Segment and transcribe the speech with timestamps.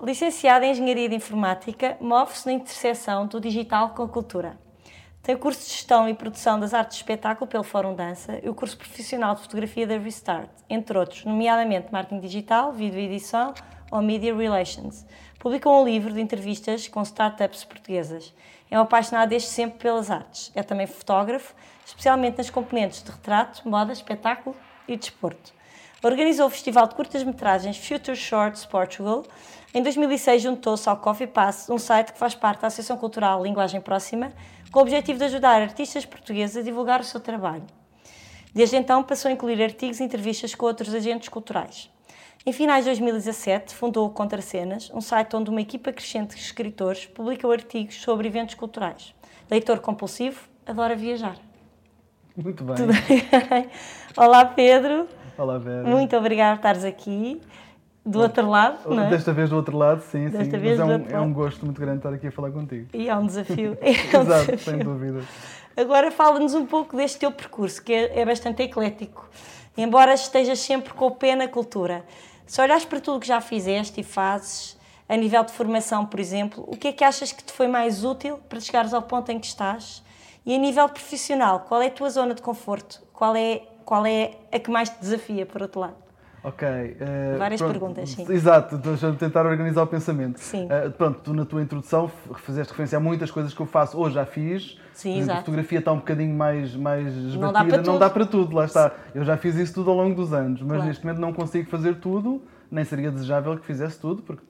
[0.00, 4.58] licenciado em Engenharia de Informática, move-se na interseção do digital com a cultura.
[5.22, 8.48] Tem o curso de Gestão e Produção das Artes de Espetáculo pelo Fórum Dança e
[8.48, 13.52] o curso profissional de Fotografia da Restart, entre outros, nomeadamente Marketing Digital, Vídeo Edição
[13.90, 15.04] ou Media Relations.
[15.38, 18.32] Publicou um livro de entrevistas com startups portuguesas.
[18.70, 20.52] É um apaixonado desde sempre pelas artes.
[20.54, 21.54] É também fotógrafo,
[21.84, 24.54] especialmente nas componentes de retrato, moda, espetáculo
[24.86, 25.57] e desporto.
[26.02, 29.24] Organizou o Festival de Curtas-Metragens Future Shorts Portugal.
[29.74, 33.80] Em 2006 juntou-se ao Coffee Pass, um site que faz parte da Associação Cultural Linguagem
[33.80, 34.32] Próxima,
[34.70, 37.64] com o objetivo de ajudar artistas portugueses a divulgar o seu trabalho.
[38.54, 41.90] Desde então passou a incluir artigos e entrevistas com outros agentes culturais.
[42.46, 47.06] Em finais de 2017, fundou o Contracenas, um site onde uma equipa crescente de escritores
[47.06, 49.12] publicou artigos sobre eventos culturais.
[49.50, 51.36] Leitor compulsivo, adora viajar.
[52.36, 52.76] Muito bem.
[52.76, 53.68] Tudo bem?
[54.16, 55.08] Olá, Pedro.
[55.38, 55.86] Olá, Vera.
[55.88, 57.40] Muito obrigada por estares aqui.
[58.04, 59.10] Do outro lado, não é?
[59.10, 60.58] Desta vez do outro lado, sim, Desta sim.
[60.58, 62.88] vez Mas é um, é um gosto muito grande estar aqui a falar contigo.
[62.92, 63.76] E é um desafio.
[63.82, 64.58] É um Exato, desafio.
[64.58, 65.20] sem dúvida.
[65.76, 69.28] Agora fala-nos um pouco deste teu percurso, que é, é bastante eclético,
[69.76, 72.04] embora estejas sempre com o pé na cultura.
[72.46, 74.76] Se olhares para tudo o que já fizeste e fazes,
[75.08, 78.04] a nível de formação, por exemplo, o que é que achas que te foi mais
[78.04, 80.02] útil para chegares ao ponto em que estás?
[80.46, 83.02] E a nível profissional, qual é a tua zona de conforto?
[83.12, 85.94] Qual é, qual é a que mais te desafia, por outro lado?
[86.44, 86.68] Ok.
[86.68, 87.72] eh, Várias pronto.
[87.72, 88.26] perguntas, sim.
[88.30, 90.38] Exato, estou a tentar organizar o pensamento.
[90.38, 90.66] Sim.
[90.68, 94.10] Eh, pronto, tu na tua introdução fizeste referência a muitas coisas que eu faço ou
[94.10, 94.78] já fiz.
[94.92, 95.38] Sim, exemplo, exato.
[95.38, 97.38] A fotografia está um bocadinho mais, mais esbatida.
[97.46, 97.98] Não dá para não tudo.
[97.98, 98.92] dá para tudo, lá está.
[99.14, 100.84] Eu já fiz isso tudo ao longo dos anos, mas Claro.
[100.86, 104.42] neste momento não consigo fazer tudo, nem seria desejável que fizesse tudo, porque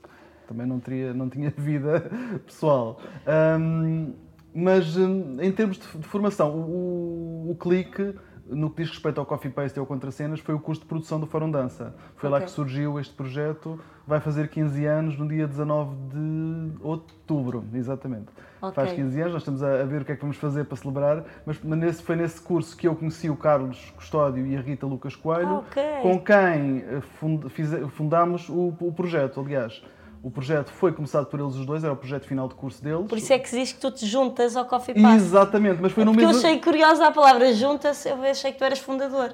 [0.48, 2.10] também não, teria, não tinha vida
[2.44, 2.98] pessoal.
[3.24, 4.14] Ahm,
[4.52, 8.16] mas em termos de, de formação, o, o clique,
[8.48, 11.20] no que diz respeito ao Coffee Paste e ao Contracenas, foi o curso de produção
[11.20, 11.94] do Fórum Dança.
[12.16, 12.46] Foi lá Ok.
[12.46, 18.26] que surgiu este projeto, vai fazer 15 anos no dia 19 de outubro, exatamente.
[18.60, 18.74] Ok.
[18.74, 21.24] Faz 15 anos, nós estamos a, ver o que é que vamos fazer para celebrar,
[21.46, 25.14] mas nesse, foi nesse curso que eu conheci o Carlos Custódio e a Rita Lucas
[25.14, 25.82] Coelho, Ah, ok.
[26.02, 29.40] com quem eh, fundámos o, o projeto.
[29.40, 29.82] Aliás,
[30.22, 33.06] o projeto foi começado por eles os dois, era o projeto final de curso deles.
[33.06, 35.14] Por isso é que se diz que tu te juntas ao Coffee Pass.
[35.22, 36.46] Exatamente, mas foi no Porque eu mesmo.
[36.46, 39.32] achei curiosa a palavra junta-se, eu achei que tu eras fundador.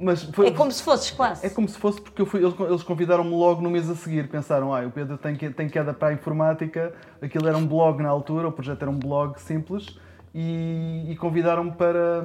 [0.00, 1.46] Mas foi- É como se fosses quase.
[1.46, 4.26] É como se fosse porque eu fui- eles, eles convidaram-me logo no mês a seguir.
[4.28, 6.92] Pensaram, ah, o Pedro tem, que, tem queda para a informática.
[7.20, 9.98] Aquilo era um blog na altura, o projeto era um blog simples.
[10.34, 12.24] E, e convidaram-me para,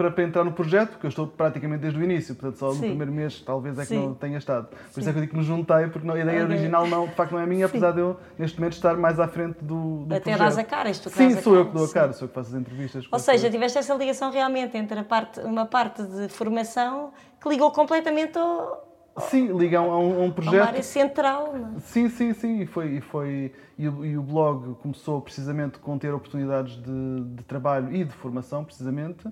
[0.00, 2.34] para, para entrar no projeto, porque eu estou praticamente desde o início.
[2.34, 2.76] Portanto, só Sim.
[2.80, 4.06] no primeiro mês talvez é que Sim.
[4.06, 4.68] não tenha estado.
[4.94, 6.54] Por isso é que eu digo que me juntei, porque não- a ideia Ok.
[6.54, 9.28] original não, de facto não é minha, apesar de eu neste momento estar mais à
[9.28, 10.58] frente do, do Até projeto.
[10.58, 11.92] a cara, és tu que Sim, sou eu que dou a sim.
[11.92, 13.06] cara, sou eu que faço as entrevistas.
[13.12, 18.38] Ou seja, tiveste essa ligação realmente entre parte, uma parte de formação que ligou completamente
[18.38, 18.88] ao,
[19.28, 21.52] Sim, ligam a um, a um a uma projeto área central.
[21.52, 21.80] não é?
[21.80, 22.60] Sim, sim, sim.
[22.62, 27.20] E, foi, e, foi, e, o, e o blog começou precisamente com ter oportunidades de,
[27.36, 29.28] de trabalho e de formação, precisamente.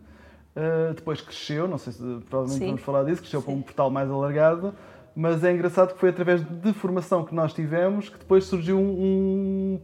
[0.58, 2.66] Uh, depois cresceu, não sei se provavelmente Sim.
[2.66, 3.60] vamos falar disso, cresceu para Sim.
[3.60, 4.74] um portal mais alargado.
[5.14, 9.80] Mas é engraçado que foi através de formação que nós tivemos que depois surgiu um,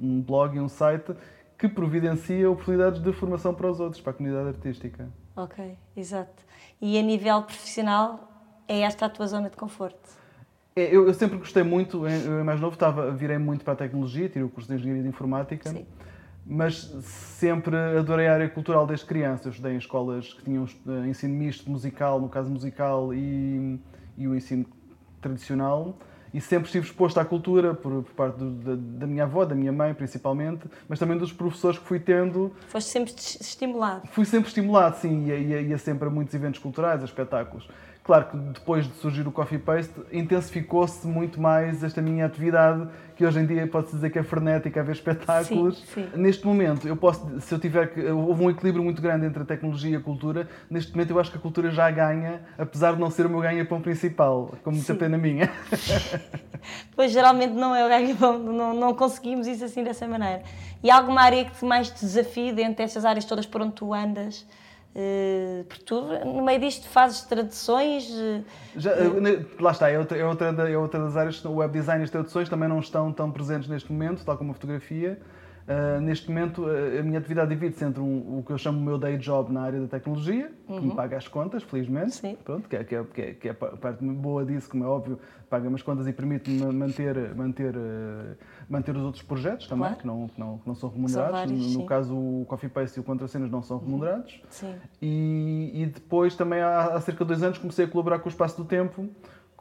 [0.00, 1.12] um blog e um site
[1.56, 5.08] que providencia oportunidades de formação para os outros, para a comunidade artística.
[5.36, 6.42] Ok, exato.
[6.80, 8.28] E a nível profissional,
[8.66, 10.08] é esta a tua zona de conforto?
[10.76, 14.28] É, Eu, eu sempre gostei muito, eu mais novo estava, virei muito para a tecnologia,
[14.28, 15.86] tirei o curso de Engenharia de Informática, Sim.
[16.46, 19.48] Mas sempre adorei a área cultural desde criança.
[19.48, 23.78] Eu estudei em escolas que tinham eh, ensino misto musical, no caso musical, e,
[24.18, 24.66] e o ensino
[25.20, 25.96] tradicional.
[26.32, 29.54] E sempre estive exposto à cultura, por, por parte do- da, da minha avó, da
[29.54, 32.52] minha mãe principalmente, mas também dos professores que fui tendo.
[32.66, 34.08] Foste sempre es- estimulado.
[34.08, 37.68] Fui sempre estimulado, sim, ia, ia, ia sempre a muitos eventos culturais, a espetáculos.
[38.04, 42.86] Claro que depois de surgir o Coffee Paste, intensificou-se muito mais esta minha atividade,
[43.16, 45.78] que hoje em dia pode-se dizer que é frenética a ver espetáculos.
[45.94, 46.18] Sim, sim.
[46.18, 48.04] Neste momento, eu posso, se eu tiver que.
[48.04, 50.46] Houve um equilíbrio muito grande entre a tecnologia e a cultura.
[50.68, 53.40] Neste momento, eu acho que a cultura já ganha, apesar de não ser o meu
[53.40, 54.98] ganha-pão principal, com muita Sim.
[54.98, 55.50] pena minha.
[56.96, 60.42] Pois geralmente não é o ganho bom, não, não conseguimos isso assim dessa maneira.
[60.82, 63.92] E há alguma área que mais te desafie dentro destas áreas todas por onde tu
[63.92, 64.46] andas?
[64.94, 68.08] Uh, porque tu, no meio disto, fazes traduções.
[68.10, 68.44] Uh,
[68.76, 71.44] Já, uh, lá está, é outra, é, outra, é outra das áreas.
[71.44, 74.52] O web design e as traduções também não estão tão presentes neste momento, tal como
[74.52, 75.18] a fotografia.
[75.66, 78.82] Uh, neste momento, uh, a minha atividade divide-se entre um, o que eu chamo o
[78.82, 80.76] meu day job na área da tecnologia, uhum.
[80.76, 80.96] que me uhum.
[80.96, 82.36] paga as contas, felizmente, Sim.
[82.44, 84.86] Pronto, que, é, que, é, que, é, que é a parte boa disso, como é
[84.86, 85.18] óbvio,
[85.48, 88.36] paga-me as contas e permite-me manter, manter, uh,
[88.68, 89.96] manter os outros projetos também, claro.
[89.96, 91.40] que, não, que, não, que não são remunerados.
[91.40, 93.84] São vários, no, caso, o Coffee Paste e o Contracenas não são uhum.
[93.84, 94.42] remunerados.
[94.50, 94.74] Sim.
[95.00, 98.30] E, e depois, também há, há cerca de dois anos, comecei a colaborar com o
[98.30, 99.08] Espaço do Tempo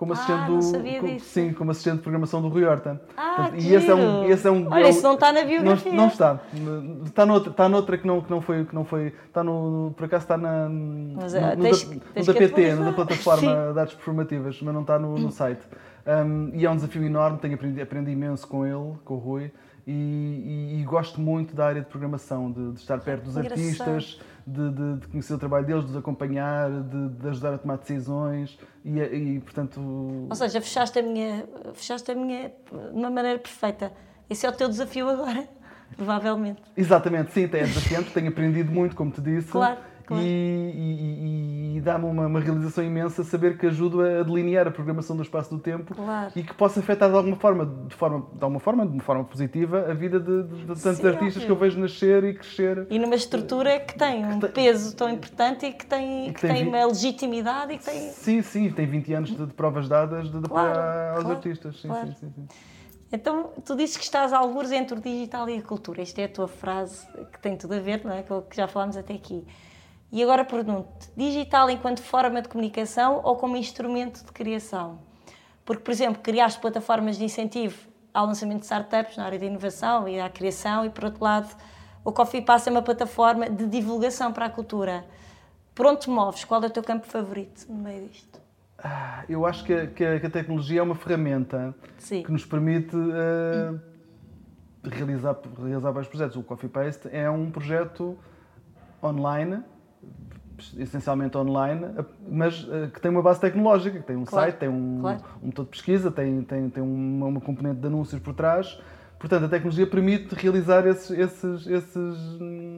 [0.03, 1.00] como assistente ah, do.
[1.00, 3.01] Com, sim, como assistente de programação do Rui Horta.
[3.15, 5.91] Ah, Portanto, e esse é um, esse é um Olha, isso não está na biografia.
[5.91, 6.39] Não, não, está.
[7.05, 8.65] Está noutra, está noutra que não, que não foi.
[8.65, 10.67] Que não foi está no, por acaso está na.
[10.69, 14.73] Mas, no, no, tens, da, tens no da PT, na plataforma de artes performativas, mas
[14.73, 15.61] não está no, no site.
[16.05, 19.51] Um, e é um desafio enorme, tenho aprendido, aprendi imenso com ele, com o Rui.
[19.85, 23.59] E, e, e, gosto muito da área de programação, de, de estar perto dos Engraçado.
[23.59, 27.77] artistas, de, de, de, conhecer o trabalho deles, de os acompanhar, de, ajudar a tomar
[27.77, 29.81] decisões e, e, portanto...
[30.29, 33.91] Ou seja, fechaste a minha, fechaste a minha de uma maneira perfeita.
[34.29, 35.50] Esse é o teu desafio agora,
[35.97, 36.61] provavelmente.
[36.77, 39.51] Exatamente, sim, é desafiante, tenho aprendido muito, como te disse.
[39.51, 40.23] Claro Claro.
[40.23, 45.15] E, e, e dá-me uma, uma, realização imensa saber que ajudo a delinear a programação
[45.15, 46.31] do espaço do tempo claro.
[46.35, 49.23] e que possa afetar de alguma forma, de forma, de alguma forma, de uma forma
[49.23, 51.45] positiva, a vida de, de, de tantos Sim, artistas óbvio.
[51.45, 52.88] que eu vejo nascer e crescer.
[52.89, 56.47] E numa estrutura que tem um peso tão importante e que tem, e que, que
[56.47, 58.09] tem, tem uma legitimidade e que tem...
[58.09, 60.79] Sim, sim, tem 20 anos de, provas dadas de, claro,
[61.13, 61.79] aos claro, artistas.
[61.79, 62.47] Sim, sim, sim, sim.
[63.11, 66.01] Então, tu dizes que estás a algures entre o digital e a cultura.
[66.01, 68.23] Isto é a tua frase que tem tudo a ver, não é?
[68.23, 69.45] Com o que já falámos até aqui.
[70.13, 75.00] E agora pergunto digital enquanto forma de comunicação ou como instrumento de criação?
[75.65, 80.07] Porque, por exemplo, criaste plataformas de incentivo ao lançamento de startups na área de inovação
[80.07, 81.50] e à criação, e por outro lado,
[82.06, 85.04] o Coffee Pass é uma plataforma de divulgação para a cultura.
[85.74, 86.45] Por onde te moves?
[86.45, 88.39] Qual é o teu campo favorito no meio disto?
[88.77, 92.21] Ah, eu acho que a, que a, tecnologia é uma ferramenta Sim.
[92.21, 93.81] que nos permite uh,
[94.83, 96.38] realizar, realizar vários projetos.
[96.38, 98.15] O Coffee Paste é um projeto
[99.01, 99.63] online
[100.77, 101.85] essencialmente online,
[102.27, 105.19] mas uh, que tem uma base tecnológica, que tem um claro, site, tem um, claro.
[105.41, 108.79] um motor de pesquisa, tem, tem, tem uma, uma, componente de anúncios por trás.
[109.19, 112.73] Portanto, a tecnologia permite realizar esses, esses, esses, hum,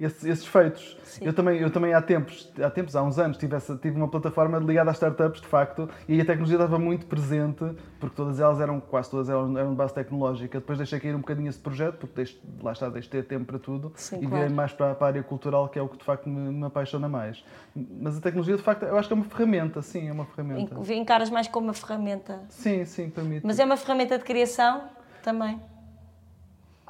[0.00, 0.96] esses, esses feitos.
[1.20, 4.08] Eu também, eu também há tempos, há tempos, há uns anos, tive, essa, tive uma
[4.08, 7.64] plataforma ligada às startups, de facto, e a tecnologia estava muito presente,
[7.98, 10.58] porque todas elas eram, quase todas elas eram de base tecnológica.
[10.58, 13.58] Depois deixei cair um bocadinho esse projeto, porque deixe, lá está, deixei ter tempo para
[13.58, 14.34] tudo, Sim, e claro.
[14.36, 16.64] virei mais para, para, a área cultural, que é o que de facto me, me,
[16.64, 17.44] apaixona mais.
[17.74, 20.76] Mas a tecnologia, de facto, eu acho que é uma ferramenta, sim, é uma ferramenta.
[20.92, 22.40] Encaras mais como uma ferramenta?
[22.48, 23.46] Sim, sim, permite.
[23.46, 24.84] Mas é uma ferramenta de criação
[25.22, 25.60] também?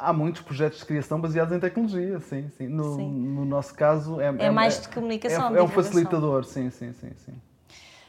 [0.02, 2.68] Há muitos projetos de criação baseados em tecnologia, sim, sim.
[2.68, 3.10] No, sim.
[3.10, 5.54] no nosso caso é, é, é mais de comunicação.
[5.54, 7.34] É, é um facilitador, sim, sim, sim, sim.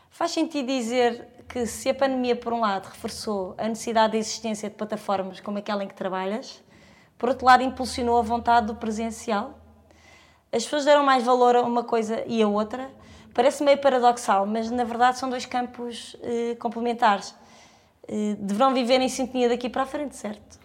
[0.10, 4.70] Faz sentido dizer que se a pandemia, por um lado, reforçou a necessidade de existência
[4.70, 6.64] de plataformas como aquela em que trabalhas,
[7.18, 9.60] por outro lado, impulsionou a vontade do presencial?
[10.52, 12.90] As pessoas deram mais valor a uma coisa e a outra?
[13.34, 17.34] Parece meio paradoxal, mas na verdade são dois campos eh, complementares.
[18.08, 20.61] Eh, deverão viver em sintonia daqui para a frente, certo?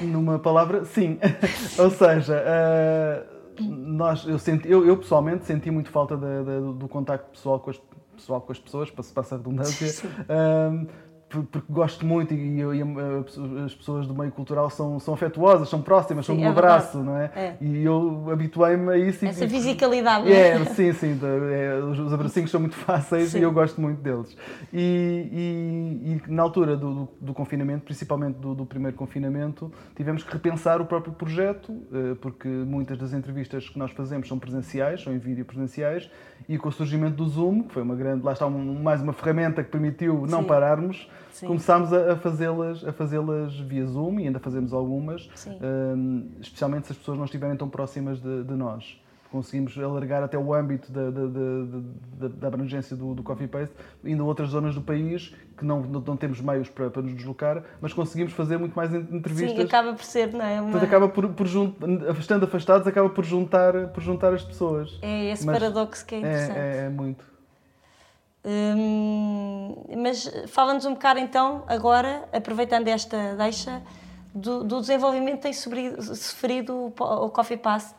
[0.00, 1.18] Numa palavra, sim.
[1.78, 6.88] Ou seja, uh, nós, eu, senti, eu, eu, pessoalmente senti muito falta de, de, do
[6.88, 7.80] contacto pessoal com as,
[8.14, 10.08] pessoal com as pessoas, para se passar a redundância.
[10.22, 10.86] Uh,
[11.40, 12.82] porque gosto muito e, eu, e,
[13.64, 16.54] as pessoas do meio cultural são, são afetuosas, são próximas, sim, são do é meu
[16.54, 17.30] braço, não é?
[17.34, 17.56] é.
[17.60, 19.24] E eu habituei-me a isso.
[19.24, 20.64] Essa e, fisicalidade, é, é?
[20.66, 21.18] Sim, sim.
[21.22, 23.38] É, os abracinhos são muito fáceis sim.
[23.38, 24.36] e eu gosto muito deles.
[24.72, 30.32] E, e na altura do, do, do, confinamento, principalmente do, do, primeiro confinamento, tivemos que
[30.32, 35.12] repensar o próprio projeto, eh, porque muitas das entrevistas que nós fazemos são presenciais, são
[35.12, 36.10] em vídeo presenciais,
[36.48, 39.12] e com o surgimento do Zoom, que foi uma grande, lá está um, mais uma
[39.12, 41.46] ferramenta que permitiu não pararmos, Sim.
[41.46, 45.28] começámos a, fazê-las a fazê-las via Zoom e ainda fazemos algumas,
[45.62, 49.00] um, especialmente se as pessoas não estiverem tão próximas de, de nós
[49.32, 53.74] conseguimos alargar até o âmbito da, da, da, da abrangência do, do, Coffee Paste,
[54.04, 57.64] indo a outras zonas do país que não, não, temos meios para, para, nos deslocar,
[57.80, 59.56] mas conseguimos fazer muito mais entrevistas.
[59.56, 60.60] Sim, acaba por ser, não é?
[60.60, 60.70] Uma...
[60.70, 61.46] Portanto, acaba por, por
[62.18, 64.98] estando afastados, acaba por juntar, por juntar as pessoas.
[65.00, 66.58] É esse mas paradoxo que é interessante.
[66.58, 67.31] É, é, é muito.
[68.44, 73.82] Hum, mas fala-nos um bocado então, agora, aproveitando esta deixa,
[74.34, 77.94] do, do desenvolvimento que tem sofrido, sofrido o Coffee Past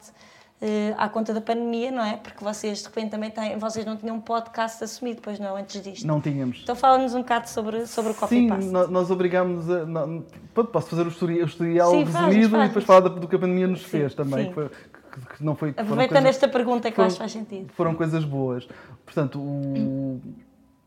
[0.62, 2.18] uh, à conta da pandemia, não é?
[2.18, 5.82] Porque vocês de repente também têm, vocês não tinham um podcast assumido, depois não, antes
[5.82, 6.06] disto.
[6.06, 6.62] Não tínhamos.
[6.64, 9.86] Então fala-nos um bocado sobre, sobre o Coffee Sim, nós, nós obrigámos a.
[9.86, 10.26] Não,
[10.72, 12.66] posso fazer o historial, Sim, resumido faz, faz.
[12.66, 14.48] e depois falar do que a pandemia nos Sim, fez também.
[14.48, 14.70] Que foi,
[15.14, 15.70] que, que não foi.
[15.70, 17.72] Aproveitando coisas, esta pergunta que foram, acho que faz sentido.
[17.74, 18.68] Foram coisas boas.
[19.06, 20.22] Portanto, o,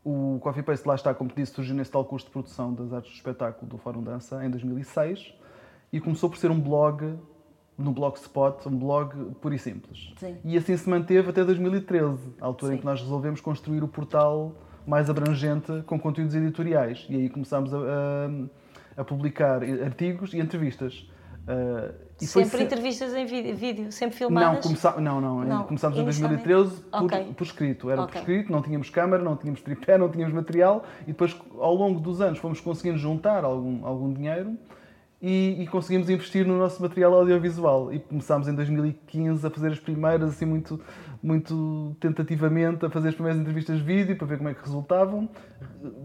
[0.03, 2.93] o Coffee Paste lá está, como te disse, surgiu nesse tal curso de produção das
[2.93, 5.33] artes do espetáculo do Fórum Dança em 2006
[5.91, 7.17] e começou por ser um blog
[7.77, 10.11] no Blogspot, um blog puro e simples.
[10.17, 10.35] Sim.
[10.43, 12.77] E assim se manteve até 2013, a altura Sim.
[12.77, 14.55] em que nós resolvemos construir o portal
[14.85, 17.05] mais abrangente com conteúdos editoriais.
[17.09, 21.07] E aí começámos a, a, a publicar artigos e entrevistas.
[21.47, 24.55] Uh, e sempre foi entrevistas em vídeo, sempre filmadas?
[24.55, 24.99] Não, começa...
[24.99, 26.43] não, não, Não, começámos em inicialmente?
[26.43, 27.33] 2013 por, Ok.
[27.37, 27.89] por escrito.
[27.89, 28.11] Era Ok.
[28.11, 32.01] por escrito, não tínhamos câmara, não tínhamos tripé, não tínhamos material e depois ao longo
[32.01, 34.57] dos anos fomos conseguindo juntar algum, algum dinheiro
[35.21, 39.79] e, e conseguimos investir no nosso material audiovisual e começámos em 2015 a fazer as
[39.79, 40.81] primeiras, assim muito,
[41.23, 45.29] muito tentativamente, a fazer as primeiras entrevistas de vídeo para ver como é que resultavam.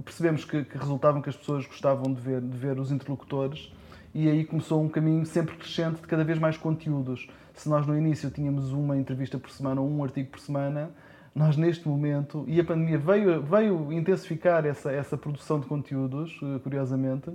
[0.05, 3.73] Percebemos que, que resultavam, que as pessoas gostavam de ver, de ver os interlocutores
[4.15, 7.29] e aí começou um caminho sempre crescente de cada vez mais conteúdos.
[7.55, 10.91] Se nós no início tínhamos uma entrevista por semana ou um artigo por semana,
[11.35, 16.59] nós neste momento, e a pandemia veio, veio intensificar essa, essa produção de conteúdos, eh,
[16.63, 17.31] curiosamente,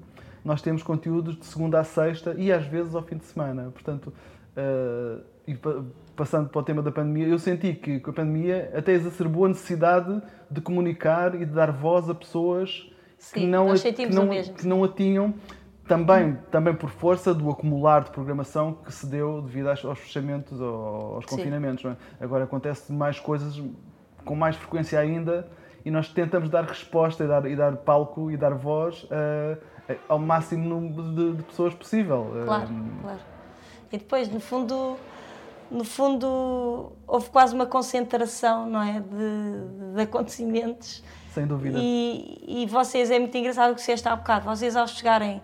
[0.46, 3.72] nós temos conteúdos de segunda a sexta e às vezes ao fim de semana.
[3.74, 4.13] Portanto,
[4.55, 5.17] eh,
[5.48, 5.84] e pa-
[6.15, 9.50] passando para o tema da pandemia, eu senti que com a pandemia até exacerbou a
[9.50, 12.88] necessidade de comunicar e de dar voz a pessoas
[13.34, 15.34] que Sim, não, a, sentimos que, não, que não a tinham,
[15.88, 21.15] também, também por força do acumular de programação que se deu devido aos, fechamentos, ao-
[21.15, 21.38] aos Sim.
[21.38, 21.86] confinamentos.
[21.86, 21.96] é?
[22.24, 23.62] Agora acontece mais coisas
[24.25, 25.48] com mais frequência ainda
[25.86, 29.58] e nós tentamos dar resposta e dar, e dar palco e dar voz eh,
[30.10, 32.34] ao máximo número de, de pessoas possível.
[32.41, 32.70] Eh, Claro,
[33.01, 33.20] claro.
[33.91, 34.98] E depois, no fundo,
[35.72, 41.01] no fundo, houve quase uma concentração, não é, de, de acontecimentos.
[41.34, 41.77] Sem dúvida.
[41.82, 45.41] E, e vocês, é muito engraçado o que disseste há bocado, vocês ao chegarem,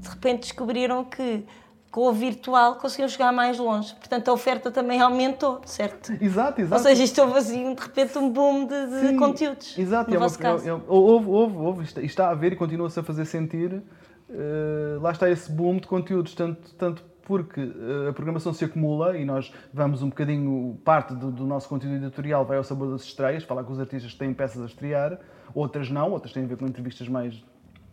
[0.00, 1.44] de repente descobriram que
[1.90, 3.92] com o virtual conseguiam chegar mais longe.
[3.96, 6.12] Portanto, a oferta também aumentou, certo?
[6.22, 6.82] Exato, Ou exato.
[6.84, 9.76] seja, isto houve assim, de repente, um boom de, de Sim, conteúdos.
[9.76, 10.64] Exato, no é uma- vosso caso.
[10.68, 13.82] é- é- houve, houve, houve, está- está a haver e continua-se a fazer sentir.
[14.32, 19.16] eh, lá está esse boom de conteúdos, tanto, tanto porque eh, a programação se acumula
[19.18, 23.02] e nós vamos um bocadinho, parte do, do nosso conteúdo editorial vai ao sabor das
[23.02, 25.18] estreias, falar com os artistas que têm peças a estrear,
[25.52, 27.34] outras não, outras têm a ver com entrevistas mais.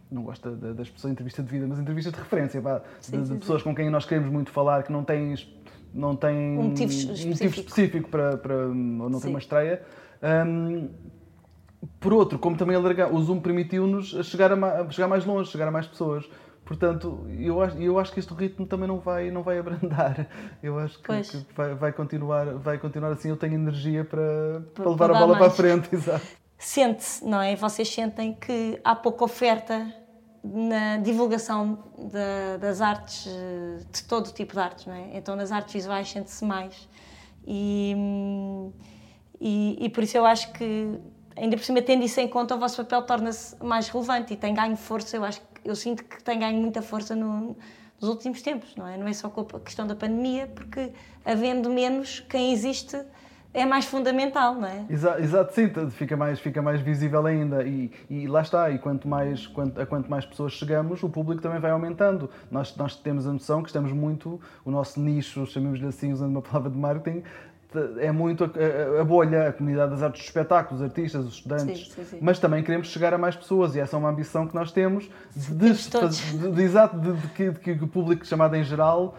[0.09, 3.21] Não gosto da- das pessoas entrevista de vida, mas entrevistas de referência, pá, Sim, de,
[3.23, 5.35] de sim, pessoas com quem nós queremos muito falar, que não têm,
[5.93, 7.59] não têm Um motivo motivo específico.
[7.59, 8.73] específico para, para ou
[9.09, 9.81] não ter uma estreia.
[10.23, 10.89] Hum,
[11.99, 15.71] por outro, como também alargar, o Zoom permitiu-nos chegar, a, chegar mais longe, chegar a
[15.71, 16.27] mais pessoas.
[16.65, 20.27] Portanto, eu acho, eu acho que este ritmo também não vai, não vai abrandar.
[20.61, 23.29] Eu acho que, que vai, vai, continuar, vai continuar assim.
[23.29, 25.55] Eu tenho energia para, para, para levar a bola para a mais.
[25.55, 25.87] frente.
[25.95, 26.25] Exato.
[26.57, 27.55] Sente-se, não é?
[27.55, 29.93] Vocês sentem que há pouca oferta
[30.43, 35.17] na divulgação da- das artes, eh, de todo tipo de artes, não é?
[35.17, 36.87] Então, nas artes visuais sente-se mais.
[37.45, 37.95] E,
[39.39, 40.99] e, e por isso eu acho que,
[41.35, 44.53] ainda por cima, tendo isso em conta, o vosso papel torna-se mais relevante e tem
[44.53, 45.15] ganho força.
[45.17, 47.57] Eu acho eu sinto que tem ganho muita força no-
[47.99, 48.95] nos últimos tempos, não é?
[48.97, 50.93] Não é só com a questão da pandemia, porque
[51.25, 52.97] havendo menos, quem existe
[53.59, 54.85] é mais fundamental, não é?
[54.89, 59.07] Exato, exato, sim, fica mais, fica mais visível ainda e, e lá está, e quanto
[59.07, 62.29] mais, quanto, a quanto mais pessoas chegamos, o público também vai aumentando.
[62.51, 66.41] Nós, nós temos a noção que estamos muito, o nosso nicho, chamemos-lhe assim, usando uma
[66.41, 67.23] palavra de marketing,
[67.99, 71.87] é muito a, a- bolha, a comunidade das artes do espetáculo, os artistas, os estudantes,
[71.89, 72.17] Sim, sim, sim.
[72.21, 75.09] mas também queremos chegar a mais pessoas e essa é uma ambição que nós temos
[75.35, 79.15] de, de, de- de- de, que, o público chamado em geral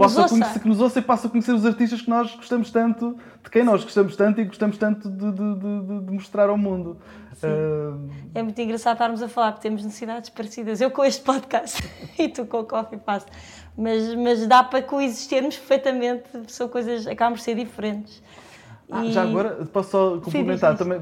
[0.00, 3.16] possa conhecer, que nos ouça e passe a conhecer os artistas que nós gostamos tanto,
[3.42, 6.96] de quem nós gostamos tanto e gostamos tanto de, de- de- de- mostrar ao mundo.
[7.42, 7.96] Ah,
[8.34, 10.80] É muito engraçado estarmos a falar, porque temos necessidades parecidas.
[10.80, 11.82] Eu com este podcast
[12.18, 13.26] e tu com o Coffee Pass.
[13.76, 18.22] Mas, mas dá para coexistirmos perfeitamente, são coisas, acabam por ser diferentes.
[18.90, 21.00] ah, E- já agora, posso só complementar, também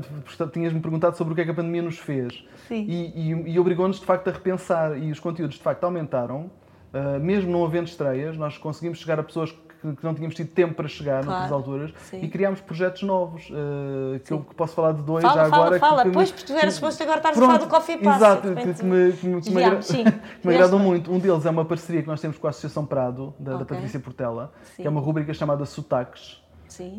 [0.53, 2.45] tinhas-me perguntado sobre o que é que a pandemia nos fez.
[2.69, 2.87] Sim.
[2.89, 6.51] E, e, e obrigou-nos de facto a repensar e os conteúdos de facto aumentaram.
[6.93, 10.51] Ah, mesmo não havendo estreias, nós conseguimos chegar a pessoas que, que não tínhamos tido
[10.51, 12.21] tempo para chegar Claro, noutras alturas sim.
[12.23, 14.45] e criámos projetos novos, ah, que eu Sim.
[14.45, 15.79] que posso falar de dois Fala, já fala, agora.
[15.81, 16.05] fala.
[16.05, 18.17] me- Pois, porque tu eras suposto agora estar a falar do Coffee Pass.
[18.17, 19.81] Exato, que, repente que me, que me- que me agra-
[20.45, 21.13] me agradam muito.
[21.13, 23.67] Um deles é uma parceria que nós temos com a Associação Prado, da, da Ok.
[23.77, 24.83] Patrícia Portela, Sim.
[24.83, 26.43] que é uma rúbrica chamada Sotaques,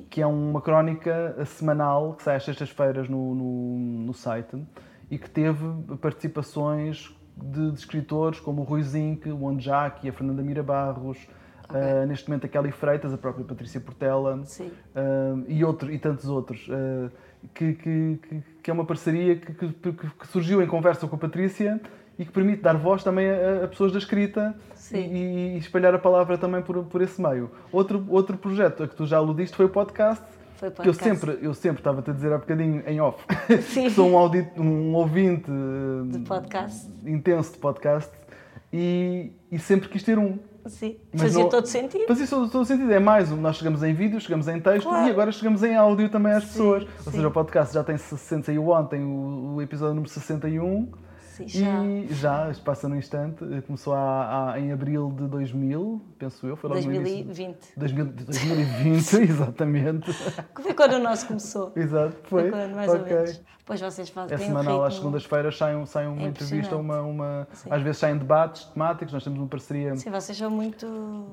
[0.10, 4.62] que é uma crónica semanal que sai às sextas-feiras no, no, no site
[5.10, 5.66] e que teve
[6.02, 11.18] participações de, de escritores como o Rui Zinck, o Onjak e a Fernanda Mira Barros,
[11.70, 14.42] ah, neste momento a Kelly Freitas, a própria Patrícia Portela
[14.96, 16.68] ah, e, outro, e tantos outros.
[16.70, 17.10] ah,
[17.56, 18.20] que, que,
[18.62, 21.82] que- é uma parceria que- que surgiu em conversa com a Patrícia
[22.20, 24.54] e que permite dar voz também a, a pessoas da escrita
[24.96, 27.50] e, e, espalhar a palavra também por, por esse meio.
[27.72, 30.24] Outro, outro projeto a que tu já aludiste foi o podcast.
[30.62, 33.26] Foi eu sempre, eu sempre estava-te a dizer há bocadinho em off,
[33.74, 35.50] que sou um, audit, um ouvinte
[36.12, 36.88] de podcast.
[37.04, 38.12] intenso de podcast
[38.72, 40.38] e, e sempre quis ter um.
[40.68, 42.06] Sim, Mas fazia não, todo sentido.
[42.08, 42.92] Fazia todo, todo sentido.
[42.92, 45.08] É mais, nós chegamos em vídeo, chegamos em texto claro.
[45.08, 46.84] e agora chegamos em áudio também às sim, pessoas.
[46.84, 47.12] Ou sim.
[47.12, 50.92] seja, o podcast já tem 60, saiu ontem o, o episódio número 61
[51.48, 51.86] Sim, já.
[51.86, 56.70] E já, passa no instante, começou a, a, em abril de 2000, penso eu, foi
[56.70, 57.74] logo 2020.
[57.78, 60.14] 2000, 2020, exatamente.
[60.62, 61.72] Foi quando o nosso começou.
[61.76, 62.44] Exato, foi.
[62.44, 63.02] foi quando, mais okay.
[63.02, 63.42] ou menos.
[63.66, 64.36] Pois vocês fazem.
[64.36, 68.18] É semanal, um às segundas-feiras sai, sai uma é entrevista, uma, uma às vezes saem
[68.18, 69.96] debates temáticos, nós temos uma parceria.
[69.96, 71.26] Sim, vocês são muito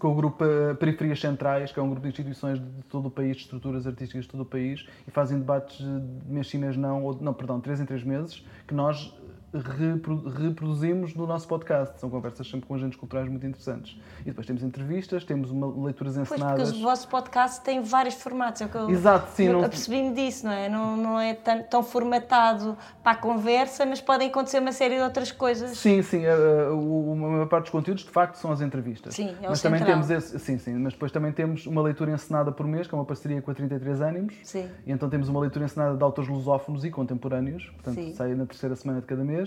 [0.00, 3.10] com o grupo eh, Periferias Centrais, que é um grupo de instituições de todo o
[3.10, 6.76] país, de estruturas artísticas de todo o país, e fazem debates de mês sim, mês
[6.76, 9.14] não, ou, não, perdão, três em três meses, que nós
[9.52, 11.98] reproduzimos no nosso podcast.
[11.98, 13.98] São conversas sempre com agentes culturais muito interessantes.
[14.20, 16.56] E depois temos entrevistas, temos uma, leituras encenadas.
[16.56, 18.62] Pois, porque o vosso podcast tem vários formatos.
[18.62, 19.46] É que eu, Exato, sim.
[19.46, 19.64] Eu não...
[19.64, 20.68] apercebi-me disso, não é?
[20.68, 25.02] Não, não é tão, tão, formatado para a conversa, mas podem acontecer uma série de
[25.02, 25.76] outras coisas.
[25.76, 26.24] Sim, sim.
[26.26, 29.14] A, a, maior parte dos conteúdos, de facto, são as entrevistas.
[29.14, 29.80] Sim, é o mas central.
[29.80, 30.74] também temos esse, sim, sim.
[30.74, 33.54] Mas depois também temos uma leitura encenada por mês, que é uma parceria com a
[33.54, 34.34] 33 Ânimos.
[34.44, 34.68] Sim.
[34.86, 37.64] E então temos uma leitura encenada de autores lusófonos e contemporâneos.
[37.70, 38.14] Portanto, sim.
[38.14, 39.39] sai na terceira semana de cada mês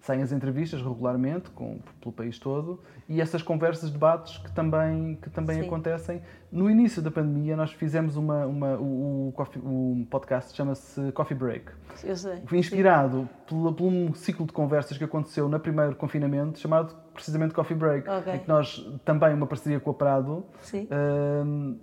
[0.00, 5.28] saem as entrevistas regularmente com, pelo país todo e essas conversas, debates que também, que
[5.28, 6.22] também acontecem.
[6.50, 11.72] No início da pandemia nós fizemos uma, uma o, o, o podcast chama-se Coffee Break.
[12.02, 12.42] Eu sei.
[12.52, 17.76] Inspirado por, por, um ciclo de conversas que aconteceu no primeiro confinamento chamado precisamente Coffee
[17.76, 18.08] Break.
[18.08, 18.34] Okay.
[18.34, 20.44] Em que nós, também uma parceria com a Prado,
[20.74, 21.76] uh,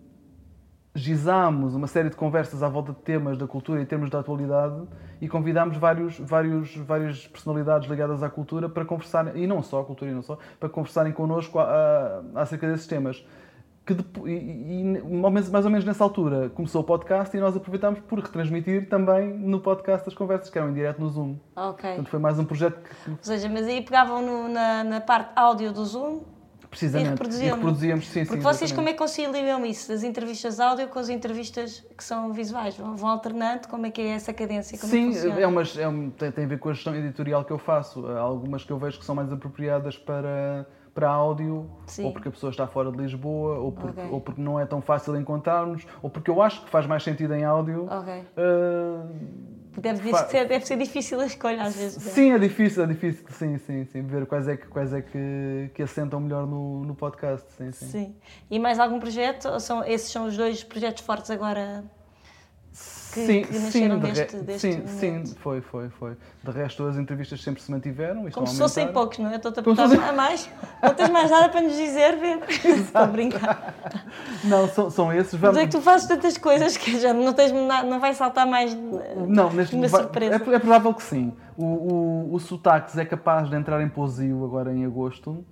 [0.98, 4.82] gizámos uma série de conversas à volta de temas da cultura e termos da atualidade
[5.22, 9.86] e convidámos vários, vários, várias personalidades ligadas à cultura para conversarem, e não só, a
[9.86, 13.26] cultura e não só, para conversarem connosco a, a, acerca desses temas.
[13.86, 15.02] Que depois, e, e,
[15.50, 19.62] mais ou menos nessa altura começou o podcast e nós aproveitámos por retransmitir também no
[19.62, 21.38] podcast as conversas que eram em direto no Zoom.
[21.56, 21.90] Ok.
[21.90, 23.12] Portanto, foi mais um projeto que...
[23.12, 26.37] Ou seja, mas aí pegavam no, na, na parte áudio do Zoom
[26.70, 27.08] Precisamente.
[27.08, 27.54] E reproduzíamos.
[27.54, 29.90] E reproduzíamos sim, Porque sim, vocês como é que conciliam isso?
[29.90, 32.78] Das entrevistas áudio com as entrevistas que são visuais?
[32.78, 33.68] Vão, vão alternando?
[33.68, 34.78] Como é que é essa cadência?
[34.78, 37.44] Como sim, é, é, umas, é um, tem, tem a ver com a gestão editorial
[37.46, 38.06] que eu faço.
[38.08, 42.06] Há algumas que eu vejo que são mais apropriadas para, para áudio, sim.
[42.06, 44.12] ou porque a pessoa está fora de Lisboa, ou porque, okay.
[44.12, 47.34] ou porque não é tão fácil encontrarmos, ou porque eu acho que faz mais sentido
[47.34, 47.86] em áudio.
[47.86, 48.22] Okay.
[48.36, 52.08] Uh, Deve, ser, deve ser difícil a escolha às vezes.
[52.08, 52.10] É?
[52.10, 54.02] Sim, é difícil, é difícil, sim, sim, sim.
[54.02, 57.86] Ver quais é que, quais é que, que assentam melhor no, no podcast, sim, sim.
[57.86, 58.16] Sim.
[58.50, 59.48] E mais algum projeto?
[59.50, 61.84] Ou são, esses são os dois projetos fortes agora
[63.18, 66.18] que, sim, que nasceram sim, deste, deste sim, sim, foi, foi, foi.
[66.44, 68.30] De resto, as entrevistas sempre se mantiveram.
[68.30, 69.36] Como se fossem poucos, não é?
[69.36, 70.50] Estou-te a perguntar a mais.
[70.82, 72.46] Não tens mais nada para nos dizer, Pedro?
[72.80, 73.74] Estou a brincar.
[74.44, 75.34] Não, são, são esses.
[75.34, 75.56] Vamos...
[75.56, 78.74] Mas é que tu fazes tantas coisas que já não, tens, não vai saltar mais
[79.28, 80.34] não, neste, uma surpresa.
[80.34, 81.34] É, é, provável que sim.
[81.58, 85.44] O, o, o Sotaques é capaz de entrar em posio agora em agosto.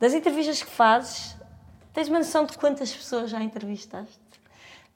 [0.00, 1.36] Das entrevistas que fazes,
[1.92, 4.25] tens uma noção de quantas pessoas já entrevistaste?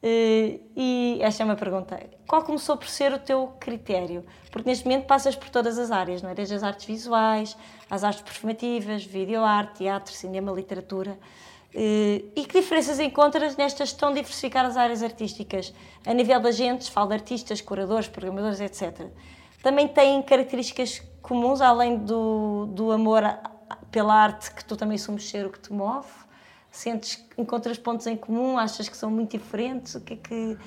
[0.03, 2.01] Uh, e esta é uma pergunta.
[2.27, 4.25] Qual começou por ser o teu critério?
[4.51, 6.35] Porque neste momento passas por todas as áreas, não é?
[6.35, 7.55] Desde as artes visuais,
[7.91, 11.19] as artes performativas, videoarte, teatro, cinema, literatura.
[11.75, 15.75] Uh, e que diferenças encontras nestas tão diversificadas áreas artísticas?
[16.07, 19.07] A nível de agentes, falo de artistas, curadores, programadores, etc.
[19.63, 23.23] Também têm características comuns, além do, do amor
[23.91, 26.09] pela arte, que tu também somos ser o que te move?
[26.71, 28.57] Sentes, encontras pontos em comum?
[28.57, 29.95] Achas que são muito diferentes?
[29.95, 30.59] O que é que...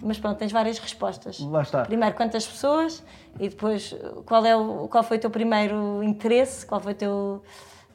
[0.00, 1.40] Mas pronto, tens várias respostas.
[1.40, 1.82] Lá está.
[1.82, 3.02] Primeiro, quantas pessoas?
[3.40, 3.94] E depois,
[4.24, 6.64] qual, é o, qual foi o teu primeiro interesse?
[6.64, 7.42] Qual foi o teu...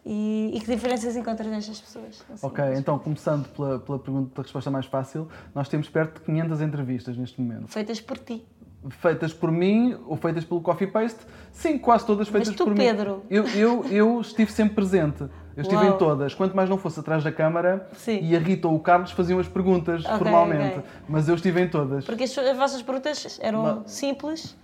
[0.05, 2.25] E, e, que diferenças encontras nestas pessoas?
[2.29, 6.25] Assim, ok, então começando pela, pela pergunta da resposta mais fácil, nós temos perto de
[6.25, 7.69] 500 entrevistas neste momento.
[7.69, 8.45] Feitas por ti?
[8.89, 11.21] Feitas por mim ou feitas pelo Coffee Paste?
[11.53, 13.17] Sim, quase todas feitas Mas tu, por Pedro.
[13.17, 13.21] mim.
[13.29, 15.23] Eu, eu, eu estive sempre presente.
[15.55, 15.95] Eu estive Uau.
[15.95, 18.19] em todas, quanto mais não fosse atrás da câmara Sim.
[18.21, 20.89] e a Rita ou o Carlos faziam as perguntas okay, formalmente, okay.
[21.07, 22.05] mas eu estive em todas.
[22.05, 24.57] Porque as, as vossas perguntas eram simples,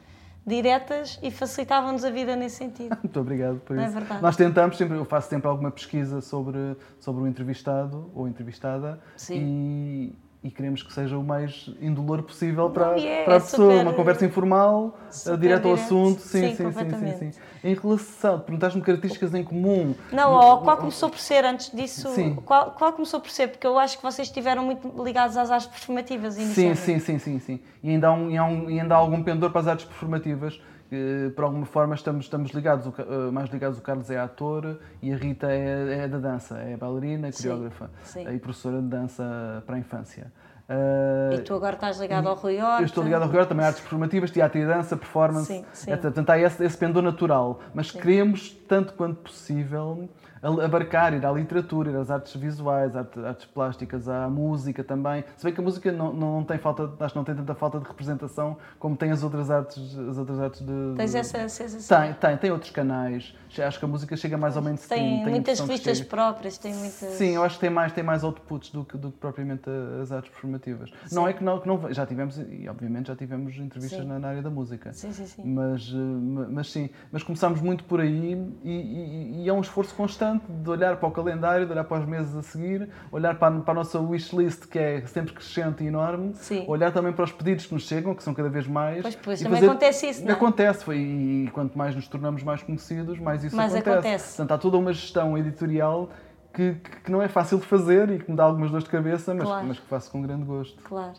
[0.45, 2.97] diretas e facilitavam-nos a vida nesse sentido.
[3.03, 3.95] Muito obrigado por não é isso.
[3.95, 4.21] É verdade.
[4.21, 9.35] Nós tentamos sempre, eu faço sempre alguma pesquisa sobre, sobre o entrevistado ou entrevistada Sim.
[9.37, 13.71] e e queremos que seja o mais indolor possível para, é, para a é pessoa,
[13.73, 14.97] super, uma conversa informal,
[15.27, 16.21] eh, direto ao assunto.
[16.21, 17.39] Sim, sim, sim, sim, sim, sim.
[17.61, 19.93] Em relação, perguntaste-me características em comum.
[20.13, 22.09] Não, ou qual começou por ser antes disso?
[22.15, 22.35] Sim.
[22.45, 23.49] Qual, qual começou por ser?
[23.49, 26.79] Porque eu acho que vocês estiveram muito ligados às artes performativas inicialmente.
[26.79, 27.59] Sim, sim, sim, sim, sim.
[27.83, 29.85] E ainda há, um, e, há um, e ainda há algum pendor para as artes
[29.85, 30.57] performativas
[30.91, 34.79] eh, por alguma forma estamos, estamos ligados, o eh, mais ligados, o Carlos é ator
[35.01, 38.27] e a Rita é, é da dança, é bailarina, Sim, coreógrafa sim.
[38.27, 40.31] e professora de dança para a infância.
[40.67, 42.81] Eh, E tu agora estás ligado ao Rui Horta.
[42.81, 45.91] eu estou ligado ao rigor, também artes performativas, teatro e dança, performance, Sim, sim.
[45.91, 46.01] etc.
[46.03, 50.07] Portanto, há esse, esse pendor natural, mas queremos, tanto quanto possível,
[50.41, 55.23] abarcar, ir à literatura, ir às artes visuais, arte- artes plásticas, à música também.
[55.37, 57.79] Se bem que a música não, não tem falta, acho que não tem tanta falta
[57.79, 60.93] de representação como tem as outras artes, as outras artes de...
[60.95, 62.01] Tens essa sensação?
[62.01, 63.33] Tem, tem, tem outros canais.
[63.57, 65.23] Acho que a música chega mais ao mainstream.
[65.23, 65.57] Tem a muitas
[65.95, 66.05] chega.
[66.09, 67.09] próprias, tem muitas.
[67.15, 69.67] Sim, eu acho que tem mais, tem mais outputs do que, do que propriamente
[70.01, 70.91] as artes performativas.
[71.11, 71.91] Não é que não, que não.
[71.91, 74.07] Já tivemos, e obviamente já tivemos entrevistas Sim.
[74.07, 74.93] na, na área da música.
[74.93, 75.41] Sim, sim, sim.
[75.43, 79.61] Mas, eh, ma- mas sim, mas começámos muito por aí e, e- e é um
[79.61, 83.35] esforço constante de olhar para o calendário, de olhar para os meses a seguir, olhar
[83.39, 86.65] para a, para a nossa wishlist que é sempre crescente e enorme, Sim.
[86.67, 89.01] olhar também para os pedidos que nos chegam, que são cada vez mais.
[89.01, 90.33] Pois, pois, também fazer- acontece isso, não é?
[90.33, 93.97] Acontece, foi, e quanto mais nos tornamos mais conhecidos, mais isso Mais acontece.
[93.97, 94.27] acontece.
[94.37, 96.09] Portanto, há toda uma gestão editorial
[96.53, 98.89] que, que- que não é fácil de fazer e que me dá algumas dores de
[98.89, 99.67] cabeça, mas, Claro.
[99.67, 100.81] mas que faço com grande gosto.
[100.83, 101.13] Claro.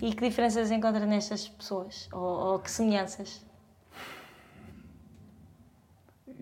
[0.00, 2.08] E que diferenças encontra nestas pessoas?
[2.12, 3.44] Ou, ou que semelhanças?
[6.28, 6.32] E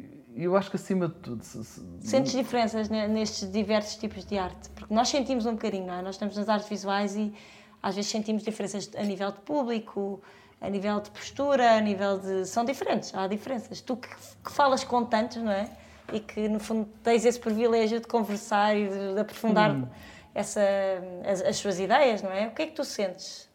[0.45, 1.43] eu acho que acima de tudo.
[1.45, 4.69] se- se- Sentes diferenças ne- nestes diversos tipos de arte?
[4.71, 6.03] Porque nós sentimos um bocadinho, não é?
[6.03, 7.33] Nós estamos nas artes visuais e
[7.83, 10.21] às vezes sentimos diferenças a nível de público,
[10.61, 12.47] a nível de postura, a nível de.
[12.47, 13.81] São diferentes, há diferenças.
[13.81, 15.71] Tu que, que falas com tantos, não é?
[16.13, 19.71] E que no fundo tens esse privilégio de conversar e de, de aprofundar
[20.35, 20.61] essa,
[21.25, 22.47] as, as suas ideias, não é?
[22.49, 23.49] O que é que tu sentes?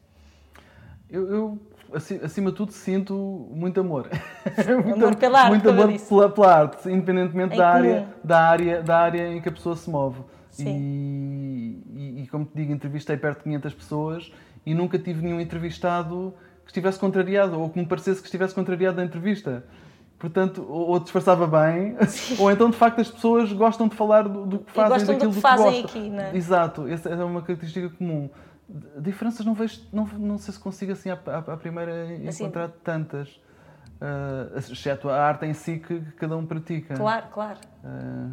[1.10, 1.60] Eu, eu,
[2.24, 4.10] acima de tudo, sinto muito amor.
[4.94, 7.78] Amor pela arte, muito amor pela, pela arte, independentemente Em da comum.
[7.78, 10.22] área, da, área, da área em que a pessoa se move.
[10.60, 14.32] E, e, e, como te digo, entrevistei perto de 500 pessoas
[14.66, 18.98] e nunca tive nenhum entrevistado que estivesse contrariado ou que me parecesse que estivesse contrariado
[18.98, 19.64] da entrevista.
[20.20, 21.98] Portanto, ou, ou disfarçava bem,
[22.40, 25.20] ou então de facto as pessoas gostam de falar do, do que fazem, gostam do
[25.20, 26.02] daquilo que do fazem gostam.
[26.02, 26.36] aqui, não é?
[26.38, 28.30] Exato, essa é uma característica comum.
[29.00, 32.44] Diferenças não vejo, não, não sei se consigo assim à, à- à primeira Assim.
[32.46, 33.40] encontrar tantas,
[34.02, 36.94] Ah, exceto a arte em si que, que cada um pratica.
[36.96, 37.60] Claro, claro.
[37.84, 38.30] Ah,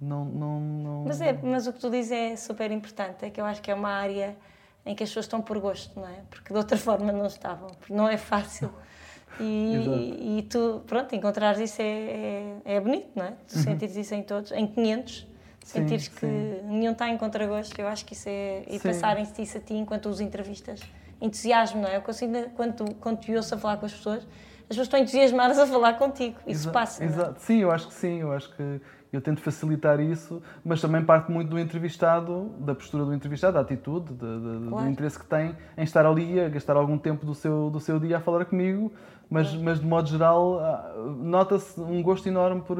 [0.00, 1.04] não, não, não...
[1.06, 3.70] Mas, é, mas o que tu dizes é super importante, é que eu acho que
[3.70, 4.36] é uma área
[4.84, 6.20] em que as pessoas estão por gosto, não é?
[6.30, 8.70] Porque de outra forma não estavam, porque não é fácil.
[9.40, 13.30] E, e tu, pronto, encontrares isso é, é, é bonito, não é?
[13.48, 15.26] Tu sentires isso em todos, em 500,
[15.64, 16.60] sentires que sim.
[16.64, 18.64] nenhum está em contragosto, eu acho que isso é.
[18.68, 18.88] E Sim.
[18.88, 20.80] passarem-se isso a ti enquanto os entrevistas,
[21.20, 21.96] entusiasmo, não é?
[21.96, 25.58] Eu consigo, quando, quando te ouço a falar com as pessoas, as pessoas estão entusiasmadas
[25.58, 27.04] a falar contigo, isso Exa- passa.
[27.04, 27.14] não é?
[27.14, 27.40] Exato.
[27.40, 28.80] Sim, eu acho que sim, eu acho que
[29.12, 33.60] eu tento facilitar isso, mas também parte muito do entrevistado, da postura do entrevistado, da
[33.60, 34.84] atitude, de- de- Claro.
[34.86, 38.00] do interesse que tem em estar ali, a gastar algum tempo do seu, do seu
[38.00, 38.92] dia a falar comigo,
[39.30, 42.78] mas, mas de modo geral ah, nota-se um gosto enorme por.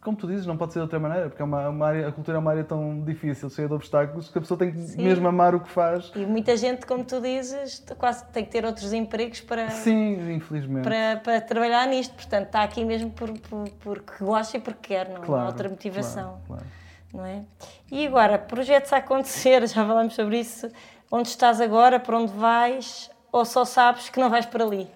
[0.00, 2.12] Como tu dizes, não pode ser de outra maneira, porque é uma, uma área, a
[2.12, 5.02] cultura é uma área tão difícil, cheia de obstáculos, que a pessoa tem que Sim.
[5.02, 6.12] mesmo amar o que faz.
[6.14, 10.84] E muita gente, como tu dizes, quase tem que ter outros empregos para, Sim, infelizmente.
[10.84, 12.14] para, para trabalhar nisto.
[12.14, 15.46] Portanto, está aqui mesmo por, por, porque gosta e porque quer, não, não há Claro,
[15.46, 16.40] outra motivação.
[16.46, 16.64] claro, claro.
[17.12, 17.42] Não é?
[17.90, 20.70] E agora, projetos a acontecer, já falamos sobre isso.
[21.10, 24.86] Onde estás agora, para onde vais, ou só sabes que não vais para ali?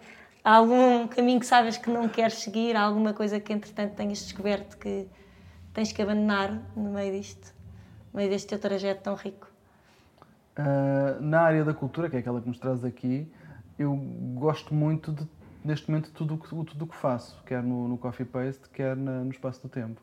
[0.45, 2.77] Algum caminho que sabes que não queres seguir?
[2.77, 5.07] Alguma coisa que, entretanto, tenhas descoberto que
[5.73, 7.55] tens que abandonar no meio disto?
[8.13, 9.47] No meio deste teu trajeto tão rico?
[10.59, 13.31] Uh, na área da cultura, que é aquela que nos traz aqui,
[13.79, 13.95] eu
[14.35, 15.27] gosto muito, de,
[15.65, 18.97] neste momento, de tudo o que, tudo que faço, quer no, no Coffee Paste, quer
[18.97, 20.01] na- no Espaço do Tempo.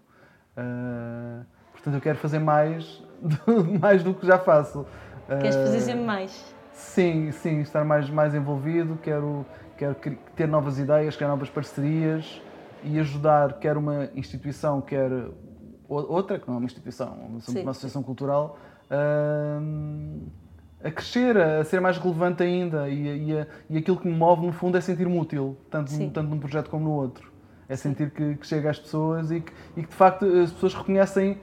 [0.57, 3.03] Uh, portanto, eu quero fazer mais
[3.45, 4.85] do, mais do que já faço.
[5.27, 6.55] Queres fazer sempre mais?
[6.73, 9.45] Sim, sim, estar mais, mais envolvido, quero,
[9.79, 9.95] quero
[10.35, 12.41] ter novas ideias, quero novas parcerias
[12.83, 15.09] e ajudar quer uma instituição, quer
[15.87, 18.57] outra, que não é uma instituição, uma Sim, uma associação cultural,
[19.61, 20.27] hum,
[20.83, 24.45] a crescer, a ser mais relevante ainda e, e, a- e aquilo que me move
[24.45, 26.09] no fundo é sentir-me útil, tanto, Sim.
[26.09, 27.31] tanto num projeto como no outro.
[27.67, 30.73] É sentir que, que chega às pessoas e que, e que de facto as pessoas
[30.73, 31.37] reconhecem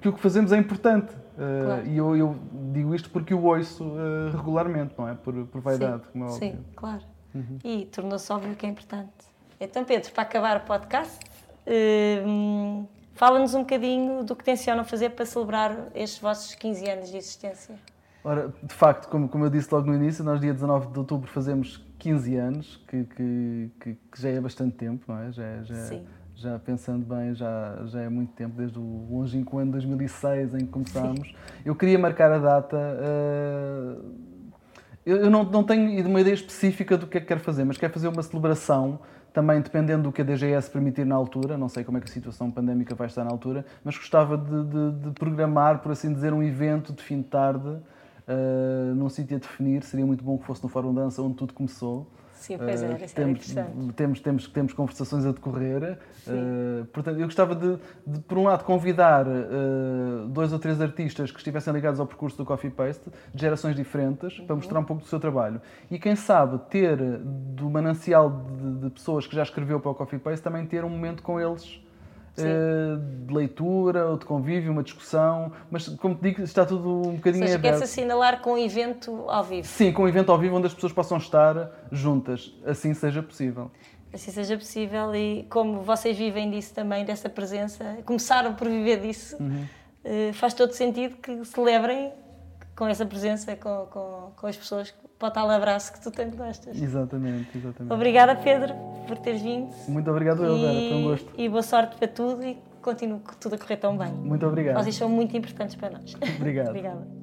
[0.00, 1.12] que o que fazemos é importante.
[1.12, 1.86] Uh, Claro.
[1.86, 2.36] E eu, eu
[2.72, 5.14] digo isto porque o ouço uh, regularmente, não é?
[5.14, 6.50] Por, por vaidade, Sim, como é óbvio.
[6.50, 7.02] Sim, claro.
[7.34, 7.58] Uhum.
[7.64, 9.10] E tornou-se óbvio que é importante.
[9.60, 11.18] Então, Pedro, para acabar o podcast,
[12.26, 17.16] hum, fala-nos um bocadinho do que tencionam fazer para celebrar estes vossos 15 anos de
[17.16, 17.74] existência.
[18.24, 21.30] Ora, de facto, como, como eu disse logo no início, nós dia 19 de outubro
[21.30, 25.32] fazemos 15 anos, que, que, que, que já é bastante tempo, não é?
[25.32, 26.06] Já, é- já, Sim.
[26.36, 30.66] já pensando bem, já, já é muito tempo, desde o longínquo ano 2006 em que
[30.66, 31.32] começámos.
[31.64, 32.76] Eu queria marcar a data.
[32.76, 33.96] eh,
[35.06, 37.92] Eu não, não tenho uma ideia específica do que é que quero fazer, mas quero
[37.92, 38.98] fazer uma celebração,
[39.32, 42.12] também dependendo do que a DGS permitir na altura, não sei como é que a
[42.12, 46.32] situação pandémica vai estar na altura, mas gostava de, de, de programar, por assim dizer,
[46.32, 50.44] um evento de fim de tarde, uh, num sítio a definir, seria muito bom que
[50.44, 52.06] fosse no Fórum Dança, onde tudo começou,
[52.38, 53.54] Sim, pois é, uh, temos,
[53.94, 55.98] temos, temos, temos conversações a decorrer.
[56.26, 61.32] Uh, portanto, eu gostava de, de, por um lado, convidar uh, dois ou três artistas
[61.32, 64.46] que estivessem ligados ao percurso do Coffee Paste, de gerações diferentes, uhum.
[64.46, 65.60] para mostrar um pouco do seu trabalho.
[65.90, 70.18] E quem sabe ter do manancial de, de pessoas que já escreveu para o Coffee
[70.18, 71.80] Paste, também ter um momento com eles
[72.44, 77.16] eh, de leitura ou de convívio, uma discussão, mas como te digo, está tudo um
[77.16, 79.66] bocadinho Ou seja, quer-se assinalar com um evento ao vivo?
[79.66, 83.70] Sim, com um evento ao vivo onde as pessoas possam estar juntas, assim seja possível.
[84.12, 89.36] Assim seja possível e como vocês vivem disso também, dessa presença, começaram por viver disso,
[89.40, 89.66] uhum.
[90.04, 92.12] Eh, faz todo sentido que celebrem
[92.74, 96.36] com essa presença, com, com, com as pessoas para o tal abraço que tu tanto
[96.36, 96.80] gostas.
[96.80, 97.92] Exatamente, exatamente.
[97.92, 98.74] Obrigada, Pedro,
[99.06, 99.70] por teres vindo.
[99.88, 101.32] Muito obrigado, eu, Vera, foi um gosto.
[101.36, 104.12] E boa sorte para tudo e continue tudo a correr tão bem.
[104.12, 104.82] Muito obrigado.
[104.82, 106.14] Vocês são muito importantes para nós.
[106.38, 106.68] Obrigado.
[106.70, 107.17] Obrigada.